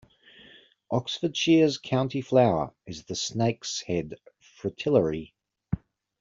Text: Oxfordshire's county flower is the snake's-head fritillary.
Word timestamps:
Oxfordshire's 0.89 1.77
county 1.77 2.21
flower 2.21 2.73
is 2.87 3.03
the 3.03 3.13
snake's-head 3.15 4.15
fritillary. 4.39 5.35